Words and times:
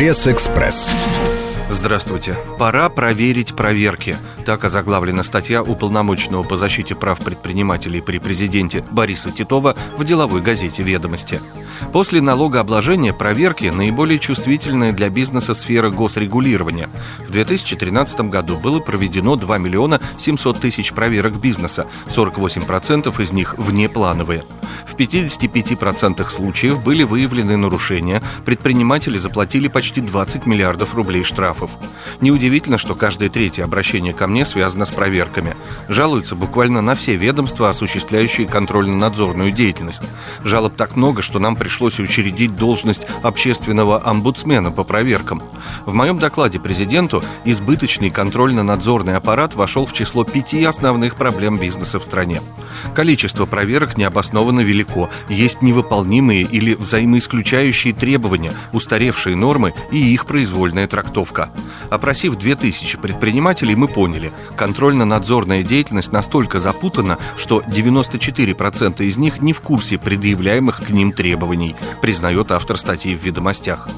Пресс-экспресс. 0.00 0.94
Здравствуйте. 1.68 2.34
Пора 2.58 2.88
проверить 2.88 3.54
проверки. 3.54 4.16
Так 4.46 4.64
озаглавлена 4.64 5.22
статья 5.22 5.62
уполномоченного 5.62 6.42
по 6.42 6.56
защите 6.56 6.94
прав 6.94 7.18
предпринимателей 7.20 8.00
при 8.00 8.16
президенте 8.16 8.82
Бориса 8.90 9.30
Титова 9.30 9.76
в 9.98 10.04
деловой 10.04 10.40
газете 10.40 10.82
«Ведомости». 10.82 11.38
После 11.92 12.22
налогообложения 12.22 13.12
проверки 13.12 13.66
наиболее 13.66 14.18
чувствительная 14.18 14.92
для 14.92 15.10
бизнеса 15.10 15.52
сфера 15.52 15.90
госрегулирования. 15.90 16.88
В 17.28 17.30
2013 17.30 18.20
году 18.22 18.56
было 18.56 18.80
проведено 18.80 19.36
2 19.36 19.58
миллиона 19.58 20.00
700 20.18 20.60
тысяч 20.60 20.92
проверок 20.92 21.38
бизнеса, 21.38 21.86
48% 22.06 23.22
из 23.22 23.32
них 23.32 23.54
внеплановые. 23.58 24.44
В 25.00 25.02
55% 25.02 26.28
случаев 26.28 26.84
были 26.84 27.04
выявлены 27.04 27.56
нарушения, 27.56 28.20
предприниматели 28.44 29.16
заплатили 29.16 29.66
почти 29.66 30.02
20 30.02 30.44
миллиардов 30.44 30.94
рублей 30.94 31.24
штрафов. 31.24 31.70
Неудивительно, 32.20 32.76
что 32.76 32.94
каждое 32.94 33.30
третье 33.30 33.64
обращение 33.64 34.12
ко 34.12 34.26
мне 34.26 34.44
связано 34.44 34.84
с 34.84 34.92
проверками. 34.92 35.56
Жалуются 35.88 36.36
буквально 36.36 36.82
на 36.82 36.94
все 36.94 37.16
ведомства, 37.16 37.70
осуществляющие 37.70 38.46
контрольно-надзорную 38.46 39.52
деятельность. 39.52 40.02
Жалоб 40.44 40.76
так 40.76 40.96
много, 40.96 41.22
что 41.22 41.38
нам 41.38 41.56
пришлось 41.56 41.98
учредить 41.98 42.54
должность 42.56 43.06
общественного 43.22 44.06
омбудсмена 44.06 44.70
по 44.70 44.84
проверкам. 44.84 45.42
В 45.86 45.94
моем 45.94 46.18
докладе 46.18 46.60
президенту 46.60 47.24
избыточный 47.46 48.10
контрольно-надзорный 48.10 49.16
аппарат 49.16 49.54
вошел 49.54 49.86
в 49.86 49.94
число 49.94 50.24
пяти 50.24 50.62
основных 50.62 51.14
проблем 51.14 51.56
бизнеса 51.56 51.98
в 52.00 52.04
стране. 52.04 52.42
Количество 52.94 53.46
проверок 53.46 53.96
необоснованно 53.96 54.60
велико, 54.60 55.10
есть 55.28 55.62
невыполнимые 55.62 56.42
или 56.42 56.74
взаимоисключающие 56.74 57.92
требования, 57.92 58.52
устаревшие 58.72 59.36
нормы 59.36 59.74
и 59.90 59.98
их 59.98 60.26
произвольная 60.26 60.86
трактовка. 60.86 61.50
Опросив 61.90 62.36
2000 62.36 62.98
предпринимателей, 62.98 63.74
мы 63.74 63.88
поняли, 63.88 64.32
контрольно-надзорная 64.56 65.62
деятельность 65.62 66.12
настолько 66.12 66.58
запутана, 66.58 67.18
что 67.36 67.60
94% 67.60 69.04
из 69.04 69.16
них 69.16 69.40
не 69.40 69.52
в 69.52 69.60
курсе 69.60 69.98
предъявляемых 69.98 70.84
к 70.84 70.90
ним 70.90 71.12
требований, 71.12 71.76
признает 72.00 72.52
автор 72.52 72.76
статьи 72.76 73.14
в 73.14 73.24
«Ведомостях». 73.24 73.88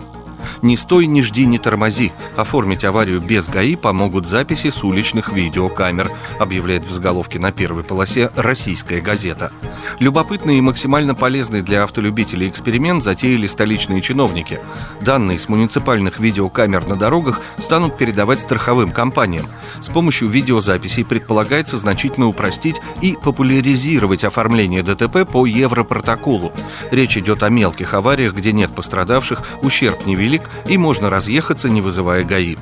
«Не 0.62 0.77
стой, 0.77 1.07
не 1.07 1.23
жди, 1.23 1.47
не 1.47 1.59
тормози. 1.59 2.12
Оформить 2.37 2.85
аварию 2.85 3.21
без 3.21 3.48
ГАИ 3.48 3.77
помогут 3.77 4.27
записи 4.27 4.71
с 4.71 4.83
уличных 4.83 5.33
видеокамер», 5.33 6.11
объявляет 6.39 6.85
в 6.85 6.91
заголовке 6.91 7.39
на 7.39 7.53
первой 7.53 7.83
полосе 7.83 8.31
«Российская 8.37 9.01
газета». 9.01 9.53
Любопытный 9.98 10.59
и 10.59 10.61
максимально 10.61 11.15
полезный 11.15 11.63
для 11.63 11.85
автолюбителей 11.85 12.48
эксперимент 12.48 13.03
затеяли 13.03 13.47
столичные 13.47 14.01
чиновники. 14.01 14.59
Данные 15.01 15.39
с 15.39 15.48
муниципальных 15.48 16.19
видеокамер 16.19 16.87
на 16.87 16.97
дорогах 16.97 17.41
станут 17.59 17.97
передавать 17.98 18.41
страховым 18.41 18.91
компаниям. 18.91 19.47
С 19.81 19.89
помощью 19.89 20.29
видеозаписей 20.29 21.05
предполагается 21.05 21.77
значительно 21.77 22.27
упростить 22.27 22.81
и 23.01 23.17
популяризировать 23.23 24.25
оформление 24.25 24.83
ДТП 24.83 25.31
по 25.31 25.47
Европротоколу. 25.47 26.53
Речь 26.91 27.17
идет 27.17 27.43
о 27.43 27.48
мелких 27.48 27.95
авариях, 27.95 28.35
где 28.35 28.53
нет 28.53 28.70
пострадавших, 28.75 29.43
ущерб 29.63 30.07
невелик 30.07 30.31
и 30.66 30.78
можно 30.78 31.11
разъехаться, 31.11 31.69
не 31.69 31.80
вызывая 31.80 32.25
ГАИ. 32.25 32.56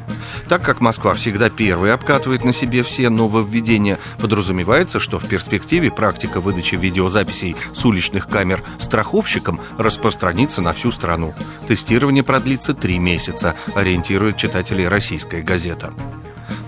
Так 0.48 0.62
как 0.62 0.80
Москва 0.80 1.14
всегда 1.14 1.50
первой 1.50 1.92
обкатывает 1.92 2.44
на 2.44 2.52
себе 2.52 2.82
все 2.82 3.08
нововведения, 3.08 3.98
подразумевается, 4.18 4.98
что 4.98 5.18
в 5.18 5.28
перспективе 5.28 5.90
практика 5.90 6.40
выдачи 6.40 6.74
видеозаписей 6.74 7.56
с 7.72 7.84
уличных 7.84 8.28
камер 8.28 8.62
страховщикам 8.78 9.60
распространится 9.78 10.62
на 10.62 10.72
всю 10.72 10.90
страну. 10.90 11.34
Тестирование 11.68 12.24
продлится 12.24 12.74
три 12.74 12.98
месяца, 12.98 13.54
ориентирует 13.74 14.36
читателей 14.36 14.88
«Российская 14.88 15.42
газета». 15.42 15.92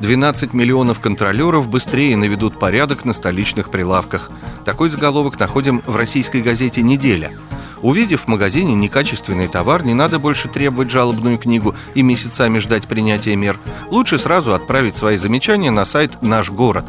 12 0.01 0.53
миллионов 0.53 0.99
контролеров 0.99 1.69
быстрее 1.69 2.17
наведут 2.17 2.59
порядок 2.59 3.05
на 3.05 3.13
столичных 3.13 3.71
прилавках. 3.71 4.33
Такой 4.65 4.89
заголовок 4.89 5.39
находим 5.39 5.81
в 5.87 5.95
российской 5.95 6.43
газете 6.43 6.83
«Неделя». 6.83 7.33
Увидев 7.83 8.23
в 8.23 8.29
магазине 8.29 8.75
некачественный 8.75 9.49
товар, 9.49 9.85
не 9.85 9.93
надо 9.93 10.19
больше 10.19 10.49
требовать 10.49 10.91
жалобную 10.91 11.37
книгу 11.37 11.75
и 11.95 12.03
месяцами 12.03 12.59
ждать 12.59 12.87
принятия 12.87 13.35
мер. 13.35 13.59
Лучше 13.91 14.19
сразу 14.19 14.55
отправить 14.55 14.97
свои 14.97 15.17
замечания 15.17 15.71
на 15.71 15.85
сайт 15.85 16.23
«Наш 16.23 16.51
город». 16.51 16.85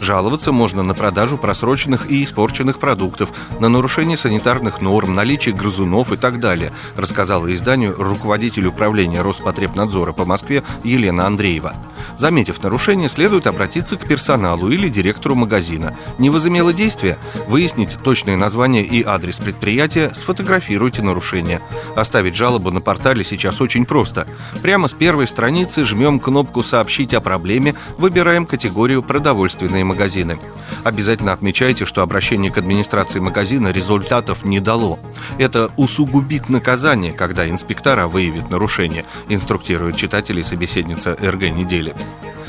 Жаловаться 0.00 0.52
можно 0.52 0.82
на 0.82 0.94
продажу 0.94 1.36
просроченных 1.38 2.10
и 2.10 2.22
испорченных 2.22 2.78
продуктов, 2.78 3.30
на 3.60 3.68
нарушение 3.68 4.16
санитарных 4.16 4.80
норм, 4.80 5.14
наличие 5.14 5.54
грызунов 5.54 6.12
и 6.12 6.16
так 6.16 6.40
далее, 6.40 6.72
рассказала 6.96 7.52
изданию 7.52 7.94
руководитель 7.96 8.66
управления 8.66 9.22
Роспотребнадзора 9.22 10.12
по 10.12 10.24
Москве 10.24 10.62
Елена 10.84 11.26
Андреева. 11.26 11.74
Заметив 12.16 12.62
нарушение, 12.62 13.08
следует 13.08 13.46
обратиться 13.46 13.96
к 13.96 14.06
персоналу 14.06 14.70
или 14.70 14.88
директору 14.88 15.34
магазина. 15.34 15.96
Не 16.18 16.30
возымело 16.30 16.72
действия? 16.72 17.18
Выясните 17.46 17.96
точное 18.02 18.36
название 18.36 18.84
и 18.84 19.04
адрес 19.04 19.38
предприятия, 19.38 20.10
сфотографируйте 20.14 21.02
нарушение. 21.02 21.60
Оставить 21.96 22.34
жалобу 22.34 22.70
на 22.70 22.80
портале 22.80 23.24
сейчас 23.24 23.60
очень 23.60 23.84
просто. 23.84 24.26
Прямо 24.62 24.88
с 24.88 24.94
первой 24.94 25.26
страницы 25.26 25.84
жмем 25.84 26.18
кнопку 26.18 26.62
«Сообщить 26.62 27.14
о 27.14 27.20
проблеме», 27.20 27.74
выбираем 27.98 28.46
категорию 28.46 29.02
«Продовольственные 29.02 29.84
магазины». 29.88 30.38
Обязательно 30.84 31.32
отмечайте, 31.32 31.84
что 31.84 32.02
обращение 32.02 32.50
к 32.50 32.58
администрации 32.58 33.18
магазина 33.18 33.68
результатов 33.68 34.44
не 34.44 34.60
дало. 34.60 34.98
Это 35.38 35.70
усугубит 35.76 36.48
наказание, 36.48 37.12
когда 37.12 37.48
инспектора 37.48 38.06
выявит 38.06 38.50
нарушение, 38.50 39.04
инструктирует 39.28 39.96
читателей 39.96 40.44
собеседница 40.44 41.14
РГ 41.14 41.50
недели. 41.50 41.94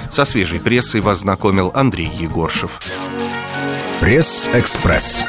Со 0.09 0.25
свежей 0.25 0.59
прессой 0.59 1.01
вас 1.01 1.19
знакомил 1.19 1.71
Андрей 1.73 2.11
Егоршев. 2.19 2.79
Пресс-экспресс. 3.99 5.25